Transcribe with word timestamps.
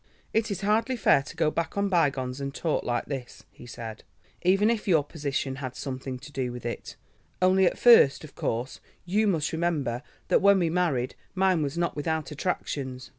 "It 0.33 0.49
is 0.49 0.61
hardly 0.61 0.95
fair 0.95 1.21
to 1.21 1.35
go 1.35 1.51
back 1.51 1.77
on 1.77 1.87
bygones 1.87 2.41
and 2.41 2.55
talk 2.55 2.83
like 2.83 3.05
this," 3.05 3.43
he 3.51 3.67
said, 3.67 4.03
"even 4.41 4.71
if 4.71 4.87
your 4.87 5.03
position 5.03 5.57
had 5.57 5.75
something 5.75 6.17
to 6.17 6.31
do 6.31 6.51
with 6.51 6.65
it; 6.65 6.95
only 7.39 7.67
at 7.67 7.77
first 7.77 8.23
of 8.23 8.33
course, 8.33 8.79
you 9.05 9.27
must 9.27 9.53
remember 9.53 10.01
that 10.29 10.41
when 10.41 10.57
we 10.57 10.71
married 10.71 11.13
mine 11.35 11.61
was 11.61 11.77
not 11.77 11.95
without 11.95 12.31
attractions. 12.31 13.09